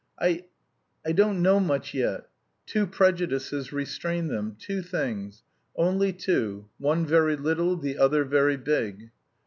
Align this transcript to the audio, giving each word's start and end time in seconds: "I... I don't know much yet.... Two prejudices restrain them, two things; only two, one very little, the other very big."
"I... 0.19 0.45
I 1.05 1.11
don't 1.11 1.43
know 1.43 1.59
much 1.59 1.93
yet.... 1.93 2.27
Two 2.65 2.87
prejudices 2.87 3.71
restrain 3.71 4.29
them, 4.29 4.55
two 4.59 4.81
things; 4.81 5.43
only 5.75 6.11
two, 6.11 6.69
one 6.79 7.05
very 7.05 7.35
little, 7.35 7.77
the 7.77 7.99
other 7.99 8.23
very 8.23 8.57
big." 8.57 9.11